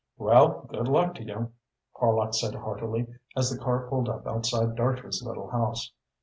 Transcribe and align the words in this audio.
"Well, 0.17 0.65
good 0.67 0.87
luck 0.87 1.13
to 1.13 1.23
you!" 1.23 1.51
Horlock 1.93 2.33
said 2.33 2.55
heartily, 2.55 3.05
as 3.37 3.51
the 3.51 3.63
car 3.63 3.87
pulled 3.87 4.09
up 4.09 4.25
outside 4.25 4.73
Dartrey's 4.75 5.21
little 5.21 5.51
house. 5.51 5.91